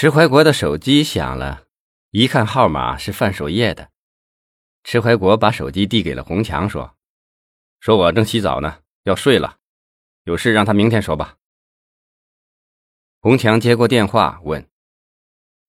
[0.00, 1.66] 迟怀国的手机响了，
[2.10, 3.90] 一看号码是范守业的。
[4.84, 6.96] 迟怀国把手机递给了洪强，说
[7.82, 9.58] ：“说我正洗澡呢，要睡了，
[10.22, 11.38] 有事让他明天说吧。”
[13.18, 14.70] 洪强接过电话，问：“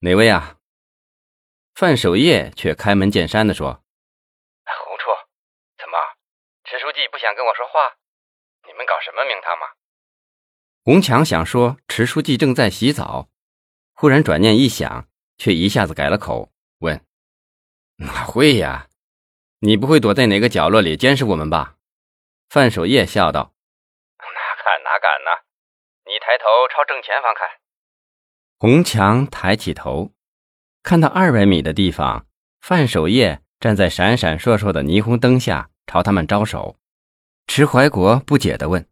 [0.02, 0.60] 哪位啊？”
[1.74, 3.84] 范守业却开门见山的说
[4.86, 5.06] ：“洪处，
[5.76, 5.98] 怎么，
[6.66, 7.98] 迟书记不想跟我说话？
[8.68, 9.66] 你们搞什么名堂嘛？”
[10.86, 13.29] 洪强想说迟书记正在洗澡。
[14.02, 17.04] 忽然转念一想，却一下子改了口，问
[18.00, 18.88] ：“哪会呀？
[19.60, 21.76] 你不会躲在哪个角落里监视我们吧？”
[22.48, 23.52] 范守业笑道
[24.18, 25.44] ：“哪敢哪敢呢！
[26.06, 27.46] 你抬头朝正前方看。”
[28.58, 30.14] 红强抬起头，
[30.82, 32.26] 看到二百米的地方，
[32.62, 36.80] 范守业站在闪闪烁烁的霓虹灯下，朝他们招手。
[37.48, 38.88] 迟怀国不解地问：“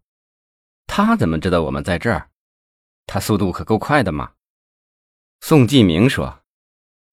[0.86, 2.30] 他怎么知道我们在这儿？
[3.06, 4.34] 他速度可够快的嘛！”
[5.40, 6.42] 宋继明说：“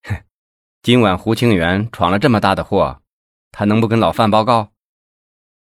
[0.03, 0.25] 哼，
[0.83, 3.03] 今晚胡清源闯了这么大的祸，
[3.53, 4.73] 他能不跟老范报告？”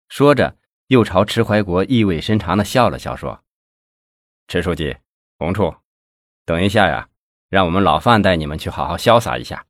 [0.08, 3.44] 说着，又朝迟怀国意味深长的笑了笑，说
[4.48, 4.98] ：“迟书记，
[5.38, 5.76] 洪处，
[6.46, 7.10] 等一下呀，
[7.50, 9.66] 让我们老范带你们去好好潇洒一下。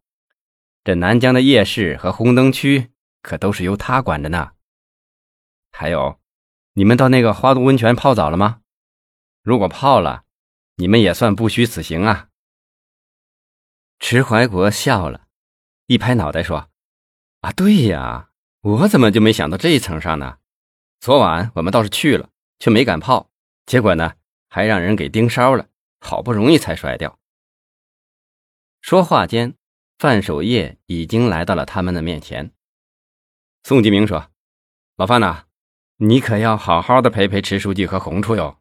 [0.83, 4.51] 这南疆的夜市和红灯区可都是由他管着呢。
[5.71, 6.19] 还有，
[6.73, 8.61] 你们到那个花都温泉泡澡了吗？
[9.43, 10.23] 如果泡了，
[10.75, 12.25] 你们也算不虚此行啊。”
[13.99, 15.27] 迟怀国笑了，
[15.87, 16.69] 一拍脑袋说
[17.41, 20.37] ：“啊，对呀，我怎么就没想到这一层上呢？
[21.01, 23.29] 昨晚我们倒是去了，却没敢泡，
[23.65, 24.13] 结果呢，
[24.49, 25.67] 还让人给盯梢了，
[25.99, 27.19] 好不容易才甩掉。”
[28.81, 29.55] 说话间，
[29.99, 32.51] 范守业已经来到了他们的面前。
[33.63, 34.31] 宋继明说
[34.95, 35.43] ：“老范呐，
[35.97, 38.59] 你可要好好的陪陪迟书记和洪处哟，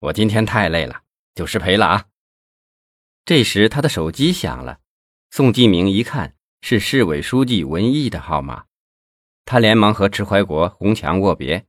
[0.00, 1.02] 我今天太累了，
[1.34, 2.04] 就失陪了啊。”
[3.24, 4.80] 这时，他的手机响了。
[5.30, 8.66] 宋继明一看是市委书记文艺的号码，
[9.44, 11.66] 他连忙和迟怀国、洪强握别。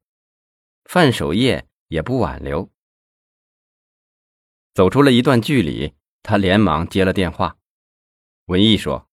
[0.86, 2.72] 范守业也不挽留，
[4.74, 5.94] 走出了一段距离，
[6.24, 7.58] 他连忙接了电话。
[8.46, 9.08] 文艺说：“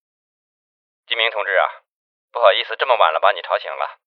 [1.07, 1.85] 继明同志啊，
[2.33, 4.01] 不好意思，这么晚了把你吵醒了。”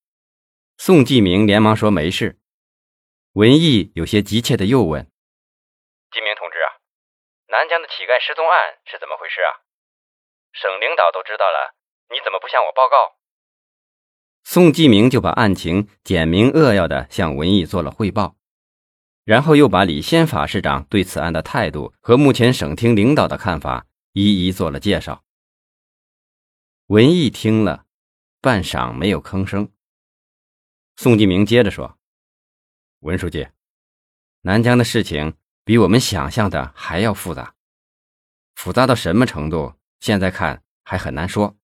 [0.77, 2.39] 宋继明连忙说：“没事。”
[3.33, 5.11] 文艺有些急切的又问：“继明同志啊？”
[7.51, 9.59] 南疆的乞丐失踪案是怎么回事啊？
[10.53, 11.75] 省领导都知道了，
[12.09, 13.19] 你怎么不向我报告？
[14.45, 18.37] 宋继明就把案情简明扼要的向文艺做了汇报，
[19.25, 25.25] 然后又把李先法市长对此案的态度和目前省厅领导的看法一一做了介绍。
[26.87, 27.85] 文艺听了，
[28.39, 29.69] 半晌没有吭声。
[30.95, 31.97] 宋继明接着说
[33.03, 33.49] ：“文书记，
[34.43, 35.35] 南疆的事情……”
[35.71, 37.55] 比我们想象的还要复杂，
[38.55, 39.75] 复杂到什么程度？
[40.01, 41.55] 现在看还很难说。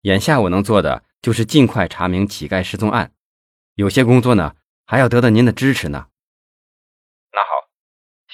[0.00, 3.12] 眼下我能做的就是尽快查明乞丐失踪案，
[3.74, 4.56] 有些工作呢
[4.86, 6.08] 还要得到您的支持呢。
[7.32, 7.68] 那好，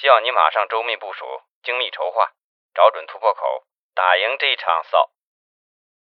[0.01, 1.25] 希望你马上周密部署，
[1.65, 2.31] 精密筹划，
[2.73, 5.11] 找准突破口，打赢这一场扫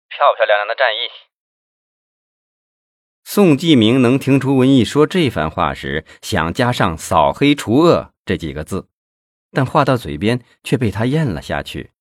[0.08, 1.10] 漂漂亮亮的战役。
[3.24, 8.14] 宋继明能听出文艺说这番话时想加上“扫黑除恶”。
[8.28, 8.86] 这几个字，
[9.52, 11.92] 但话到嘴边却被他咽了下去。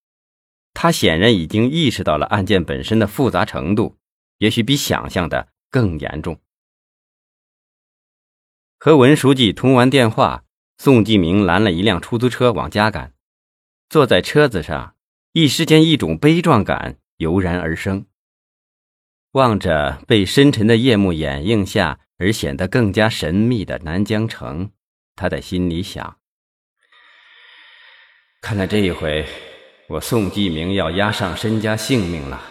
[0.74, 3.96] 他显然已经意识到了案件本身的复杂程度，
[4.40, 6.42] 也许比想象的更严重。
[8.78, 10.44] 和文书记通完电话，
[10.78, 13.14] 宋继明拦了一辆出租车往家赶。
[13.88, 14.96] 坐在车子上，
[15.32, 18.06] 一时间一种悲壮感油然而生。
[19.32, 24.72] 望着被深沉的夜幕掩映下而显得更加神秘的南疆城。
[25.18, 26.18] 他在心里想
[28.40, 29.26] ：“看来这一回，
[29.90, 32.42] 我宋继明要押上身家性命了。”